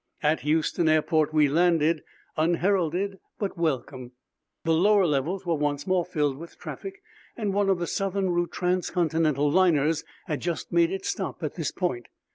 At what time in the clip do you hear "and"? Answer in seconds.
7.37-7.53